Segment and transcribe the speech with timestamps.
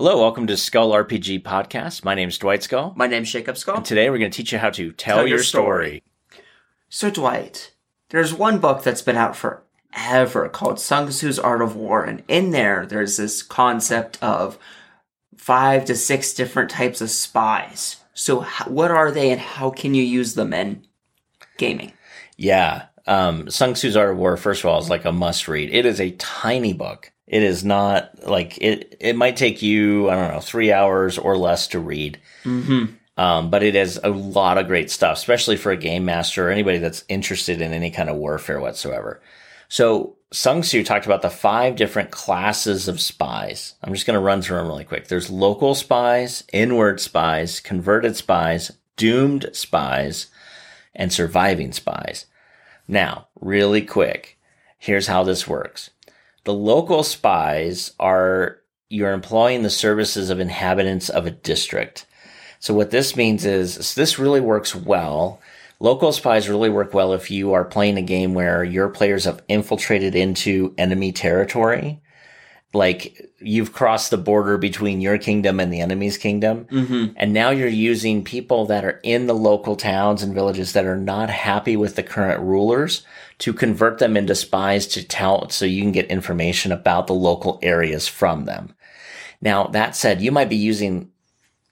[0.00, 2.04] Hello, welcome to Skull RPG Podcast.
[2.04, 2.92] My name is Dwight Skull.
[2.94, 3.78] My name's Jacob Skull.
[3.78, 6.04] And today we're going to teach you how to tell, Tell your your story.
[6.88, 7.72] So, Dwight,
[8.10, 12.52] there's one book that's been out forever called Sun Tzu's Art of War, and in
[12.52, 14.56] there, there's this concept of
[15.36, 17.96] five to six different types of spies.
[18.14, 20.86] So, what are they, and how can you use them in
[21.56, 21.92] gaming?
[22.36, 22.86] Yeah.
[23.08, 25.74] Um, Sun Tzu's Art of War, first of all, is like a must read.
[25.74, 27.10] It is a tiny book.
[27.28, 31.36] It is not like it, it might take you, I don't know, three hours or
[31.36, 32.18] less to read.
[32.44, 32.94] Mm-hmm.
[33.20, 36.50] Um, but it has a lot of great stuff, especially for a game master or
[36.50, 39.20] anybody that's interested in any kind of warfare whatsoever.
[39.68, 43.74] So Sun Tzu talked about the five different classes of spies.
[43.82, 45.08] I'm just going to run through them really quick.
[45.08, 50.28] There's local spies, inward spies, converted spies, doomed spies,
[50.94, 52.26] and surviving spies.
[52.86, 54.38] Now, really quick,
[54.78, 55.90] here's how this works.
[56.48, 62.06] The local spies are you're employing the services of inhabitants of a district.
[62.58, 65.42] So what this means is this really works well.
[65.78, 69.42] Local spies really work well if you are playing a game where your players have
[69.48, 72.00] infiltrated into enemy territory.
[72.74, 76.66] Like you've crossed the border between your kingdom and the enemy's kingdom.
[76.70, 77.12] Mm-hmm.
[77.16, 80.96] And now you're using people that are in the local towns and villages that are
[80.96, 83.02] not happy with the current rulers
[83.38, 87.58] to convert them into spies to tell so you can get information about the local
[87.62, 88.74] areas from them.
[89.40, 91.10] Now, that said, you might be using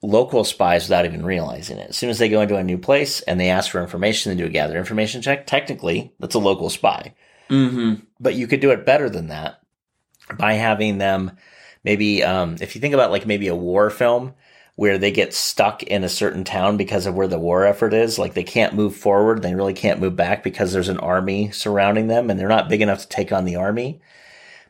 [0.00, 1.90] local spies without even realizing it.
[1.90, 4.42] As soon as they go into a new place and they ask for information, they
[4.42, 5.46] do a gather information check.
[5.46, 7.14] Technically, that's a local spy.
[7.50, 8.04] Mm-hmm.
[8.20, 9.60] But you could do it better than that
[10.38, 11.32] by having them
[11.84, 14.34] maybe, um, if you think about like maybe a war film
[14.74, 18.18] where they get stuck in a certain town because of where the war effort is,
[18.18, 22.08] like they can't move forward, they really can't move back because there's an army surrounding
[22.08, 24.00] them and they're not big enough to take on the army,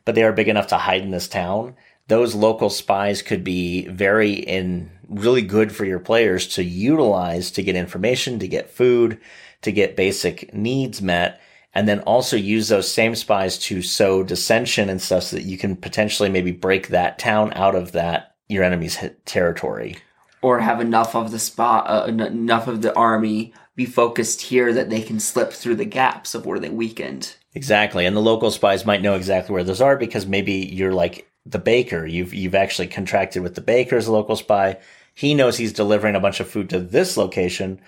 [0.05, 1.75] but they are big enough to hide in this town.
[2.07, 7.63] Those local spies could be very in really good for your players to utilize to
[7.63, 9.19] get information, to get food,
[9.61, 11.41] to get basic needs met
[11.73, 15.57] and then also use those same spies to sow dissension and stuff so that you
[15.57, 19.97] can potentially maybe break that town out of that your enemy's territory.
[20.41, 24.73] Or have enough of the spot, uh, en- enough of the army be focused here
[24.73, 27.35] that they can slip through the gaps of where they weakened.
[27.53, 28.05] Exactly.
[28.05, 31.59] And the local spies might know exactly where those are because maybe you're like the
[31.59, 32.05] baker.
[32.05, 34.77] You've you've actually contracted with the baker as a local spy.
[35.13, 37.81] He knows he's delivering a bunch of food to this location,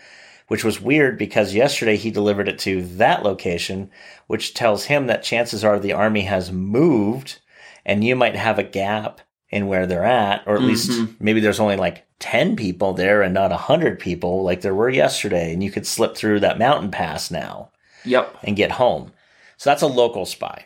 [0.49, 3.89] which was weird because yesterday he delivered it to that location,
[4.27, 7.39] which tells him that chances are the army has moved
[7.85, 11.15] and you might have a gap in where they're at, or at least Mhm.
[11.19, 15.51] maybe there's only like 10 people there and not 100 people like there were yesterday,
[15.53, 17.69] and you could slip through that mountain pass now
[18.05, 18.37] Yep.
[18.43, 19.11] and get home.
[19.57, 20.65] So that's a local spy.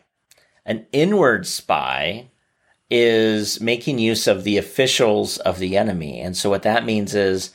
[0.65, 2.27] An inward spy
[2.89, 6.19] is making use of the officials of the enemy.
[6.19, 7.51] And so what that means is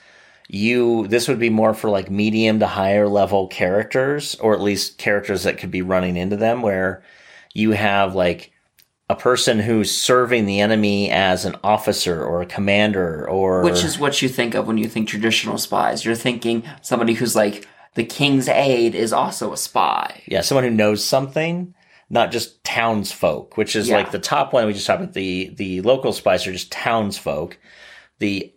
[0.48, 4.96] you this would be more for like medium to higher level characters or at least
[4.98, 7.02] characters that could be running into them where
[7.52, 8.50] you have like
[9.10, 13.98] a person who's serving the enemy as an officer or a commander or Which is
[13.98, 16.04] what you think of when you think traditional spies.
[16.04, 20.22] You're thinking somebody who's like the king's aide is also a spy.
[20.26, 21.74] Yeah, someone who knows something,
[22.10, 23.96] not just townsfolk, which is Yeah.
[23.96, 25.14] like the top one we just talked about.
[25.14, 27.58] The the local spies are just townsfolk.
[28.18, 28.52] The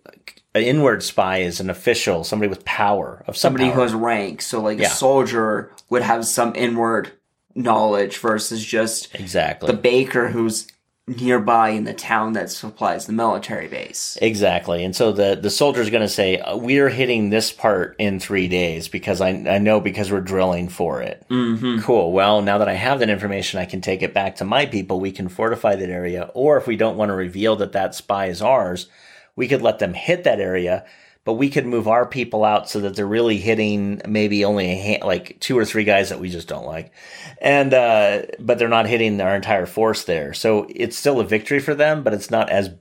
[0.55, 3.75] inward spy is an official, somebody with power of some Somebody power.
[3.75, 4.41] who has rank.
[4.41, 4.87] So like Yeah.
[4.87, 7.11] a soldier would have some inward
[7.55, 10.67] knowledge versus just exactly the baker who's
[11.07, 14.17] nearby in the town that supplies the military base.
[14.21, 14.85] Exactly.
[14.85, 18.47] And so the, the soldier's going to say, uh, we're hitting this part in three
[18.47, 21.25] days because I, I know because we're drilling for it.
[21.29, 21.79] Mm-hmm.
[21.81, 22.13] Cool.
[22.13, 25.01] Well, now that I have that information, I can take it back to my people.
[25.01, 26.29] We can fortify that area.
[26.33, 28.87] Or if we don't want to reveal that that spy is ours,
[29.35, 30.85] we could let them hit that area,
[31.23, 35.03] but we could move our people out so that they're really hitting maybe only hand,
[35.03, 36.91] like two or three guys that we just don't like.
[37.39, 40.33] And, uh, but they're not hitting our entire force there.
[40.33, 42.71] So it's still a victory for them, but it's not as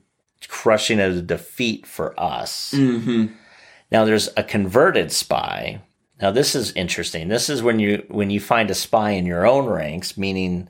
[0.48, 2.72] crushing as a defeat for us.
[2.74, 3.34] Mm-hmm.
[3.92, 5.82] Now there's a converted spy.
[6.20, 7.28] Now this is interesting.
[7.28, 10.68] This is when you when you find a spy in your own ranks, meaning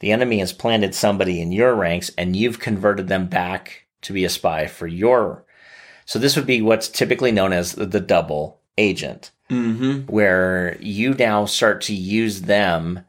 [0.00, 4.24] the enemy has planted somebody in your ranks and you've converted them back to be
[4.24, 5.44] a spy for your.
[6.04, 10.12] So this would be what's typically known as the double agent, Mm-hmm.
[10.12, 13.00] where you now start to use them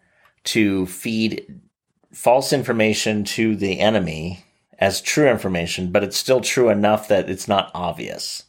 [0.45, 1.61] to feed
[2.11, 4.43] false information to the enemy
[4.79, 8.45] as true information, but it's still true enough that it's not obvious.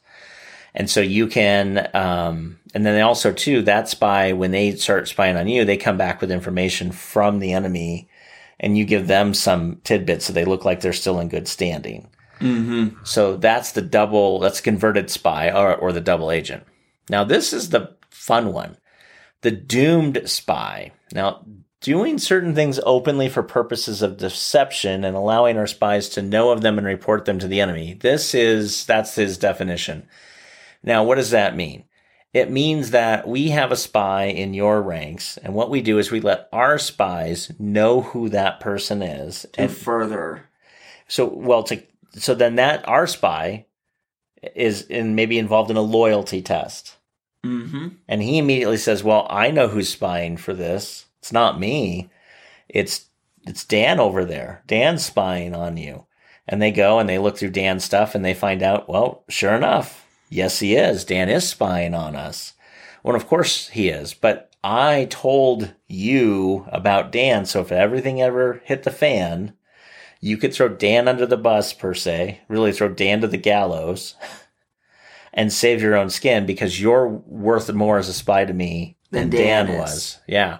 [0.74, 5.36] And so you can, um, and then also too, that spy, when they start spying
[5.36, 8.08] on you, they come back with information from the enemy
[8.58, 12.08] and you give them some tidbits so they look like they're still in good standing.
[12.42, 13.04] Mm-hmm.
[13.04, 16.64] So that's the double, that's converted spy or, or the double agent.
[17.08, 18.76] Now, this is the fun one
[19.42, 20.92] the doomed spy.
[21.12, 21.44] Now,
[21.80, 26.62] doing certain things openly for purposes of deception and allowing our spies to know of
[26.62, 27.94] them and report them to the enemy.
[27.94, 30.08] This is, that's his definition.
[30.82, 31.84] Now, what does that mean?
[32.32, 36.10] It means that we have a spy in your ranks, and what we do is
[36.10, 39.44] we let our spies know who that person is.
[39.52, 40.48] To further.
[41.08, 41.82] So, well, to,
[42.14, 43.66] so then that our spy
[44.54, 46.96] is in maybe involved in a loyalty test.
[47.44, 47.88] Mm-hmm.
[48.08, 51.06] And he immediately says, Well, I know who's spying for this.
[51.20, 52.10] It's not me.
[52.68, 53.06] It's
[53.46, 54.62] it's Dan over there.
[54.66, 56.06] Dan's spying on you.
[56.46, 59.54] And they go and they look through Dan's stuff and they find out, well, sure
[59.54, 61.04] enough, yes, he is.
[61.04, 62.54] Dan is spying on us.
[63.02, 64.14] Well, of course he is.
[64.14, 67.46] But I told you about Dan.
[67.46, 69.54] So if everything ever hit the fan,
[70.22, 74.14] you could throw Dan under the bus, per se, really throw Dan to the gallows
[75.34, 79.30] and save your own skin because you're worth more as a spy to me than,
[79.30, 80.20] Than Dan, Dan was.
[80.28, 80.58] Yeah.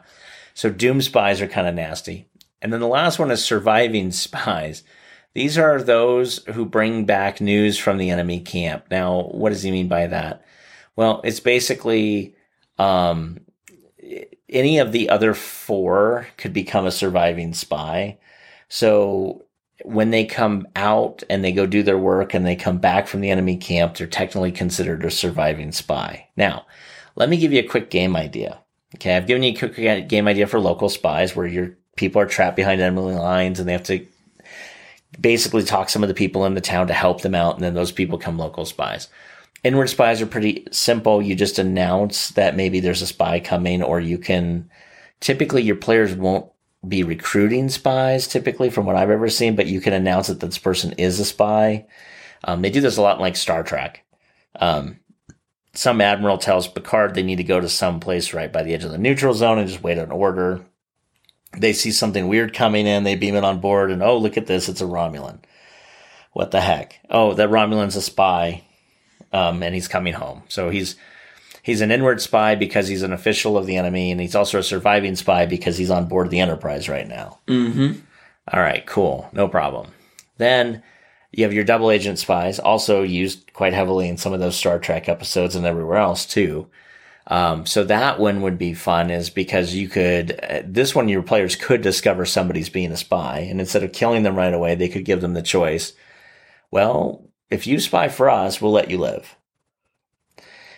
[0.52, 2.28] So doom spies are kind of nasty.
[2.60, 4.82] And then the last one is surviving spies.
[5.32, 8.86] These are those who bring back news from the enemy camp.
[8.90, 10.44] Now, what does he mean by that?
[10.96, 12.34] Well, it's basically
[12.78, 13.40] um,
[14.48, 18.18] any of the other four could become a surviving spy.
[18.68, 19.46] So
[19.84, 23.20] when they come out and they go do their work and they come back from
[23.20, 26.28] the enemy camp, they're technically considered a surviving spy.
[26.36, 26.66] Now,
[27.16, 28.58] let me give you a quick game idea.
[28.96, 32.26] Okay, I've given you a quick game idea for local spies where your people are
[32.26, 34.06] trapped behind enemy lines and they have to
[35.20, 37.74] basically talk some of the people in the town to help them out, and then
[37.74, 39.08] those people come local spies.
[39.64, 41.22] Inward spies are pretty simple.
[41.22, 44.68] You just announce that maybe there's a spy coming, or you can
[45.20, 46.50] typically your players won't
[46.86, 50.58] be recruiting spies typically from what I've ever seen, but you can announce that this
[50.58, 51.86] person is a spy.
[52.44, 54.04] Um, they do this a lot in like Star Trek.
[54.56, 54.98] Um,
[55.74, 58.84] some admiral tells Picard they need to go to some place right by the edge
[58.84, 60.64] of the neutral zone and just wait an order.
[61.56, 64.46] They see something weird coming in, they beam it on board, and oh, look at
[64.46, 65.40] this, it's a Romulan.
[66.32, 66.98] What the heck?
[67.10, 68.64] Oh, that Romulan's a spy,
[69.32, 70.42] um, and he's coming home.
[70.48, 70.96] So he's
[71.62, 74.62] he's an inward spy because he's an official of the enemy, and he's also a
[74.62, 77.38] surviving spy because he's on board the Enterprise right now.
[77.46, 78.00] Mm-hmm.
[78.52, 79.92] All right, cool, no problem.
[80.38, 80.82] Then
[81.30, 84.78] you have your double agent spies, also used quite heavily in some of those Star
[84.78, 86.68] Trek episodes and everywhere else too.
[87.28, 91.22] Um, so that one would be fun, is because you could uh, this one your
[91.22, 94.88] players could discover somebody's being a spy, and instead of killing them right away, they
[94.88, 95.92] could give them the choice.
[96.72, 99.36] Well, if you spy for us, we'll let you live.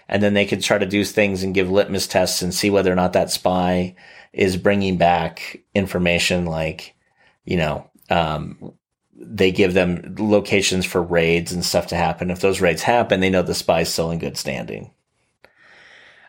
[0.08, 2.92] And then they could try to do things and give litmus tests and see whether
[2.92, 3.96] or not that spy
[4.32, 6.94] is bringing back information like,
[7.44, 8.74] you know, um,
[9.16, 12.30] they give them locations for raids and stuff to happen.
[12.30, 14.90] If those raids happen, they know the spy's still in good standing.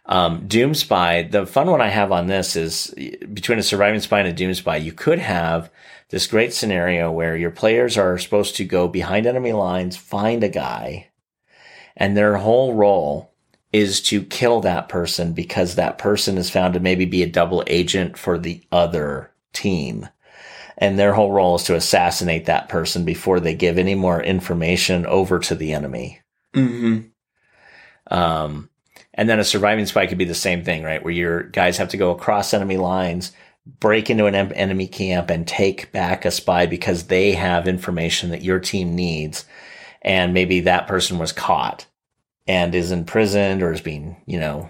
[0.06, 2.94] Um, Doom Spy, the fun one I have on this is
[3.34, 5.72] between a surviving spy and a Doom Spy, you could have
[6.10, 10.50] this great scenario where your players are supposed to go behind enemy lines, find a
[10.50, 11.10] guy,
[11.98, 13.34] and their whole role
[13.76, 17.62] is to kill that person because that person is found to maybe be a double
[17.68, 20.08] agent for the other team.
[20.78, 25.06] And their whole role is to assassinate that person before they give any more information
[25.06, 26.22] over to the enemy.
[26.56, 27.08] Mm-hmm.
[28.16, 28.70] Um,
[29.14, 31.04] and then a surviving spy could be the same thing, right?
[31.04, 33.34] Where your guys have to go across enemy lines,
[33.66, 38.42] break into an enemy camp and take back a spy because they have information that
[38.42, 39.44] your team needs.
[40.02, 41.88] And maybe that person was caught
[42.48, 44.70] and is imprisoned or is being, you know,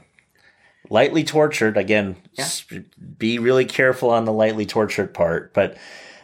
[0.90, 1.78] lightly tortured.
[1.78, 2.44] Again, Yeah.
[2.46, 2.66] s-
[3.18, 5.78] be really careful on the lightly tortured part, but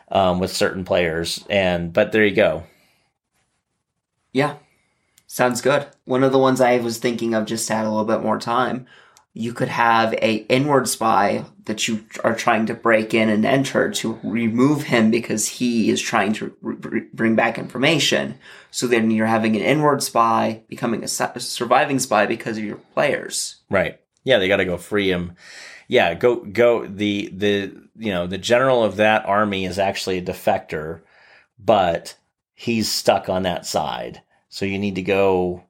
[0.09, 1.43] um, with certain players.
[1.49, 2.63] And, but there you go.
[4.33, 4.55] Yeah.
[5.27, 5.87] Sounds good.
[6.05, 8.85] One of the ones I was thinking of just had a little bit more time.
[9.33, 13.89] You could have a inward spy that you are trying to break in and enter
[13.89, 18.37] to remove him because he is trying to r- r- bring back information.
[18.71, 22.77] So then you're having an inward spy becoming a su- surviving spy because of your
[22.93, 23.61] players.
[23.69, 24.01] Right.
[24.25, 25.35] Yeah, they got to go free him.
[25.87, 30.23] Yeah, go go the the you know, the general of that army is actually a
[30.23, 31.01] defector,
[31.59, 32.15] but
[32.53, 34.21] he's stuck on that side.
[34.49, 35.63] So you need to go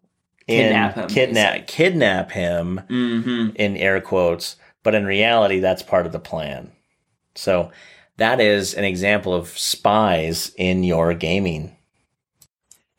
[0.47, 3.55] Kidnap him, kidnap kidnap him Mm-hmm.
[3.55, 6.71] in air quotes, but in reality that's part of the plan.
[7.35, 7.71] So
[8.17, 11.77] that is an example of spies in your gaming.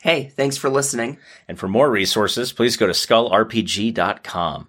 [0.01, 1.19] Hey, thanks for listening.
[1.47, 4.69] And for more resources, please go to skullrpg.com.